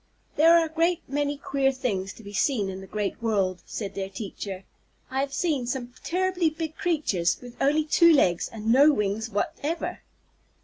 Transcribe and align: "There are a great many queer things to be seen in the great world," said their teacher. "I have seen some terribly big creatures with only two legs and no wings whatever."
"There 0.35 0.57
are 0.57 0.65
a 0.65 0.73
great 0.73 1.03
many 1.07 1.37
queer 1.37 1.71
things 1.71 2.11
to 2.13 2.23
be 2.23 2.33
seen 2.33 2.69
in 2.69 2.81
the 2.81 2.87
great 2.87 3.21
world," 3.21 3.61
said 3.67 3.93
their 3.93 4.09
teacher. 4.09 4.63
"I 5.11 5.19
have 5.19 5.31
seen 5.31 5.67
some 5.67 5.93
terribly 6.03 6.49
big 6.49 6.75
creatures 6.75 7.37
with 7.39 7.55
only 7.61 7.83
two 7.85 8.11
legs 8.11 8.47
and 8.49 8.71
no 8.71 8.91
wings 8.91 9.29
whatever." 9.29 9.99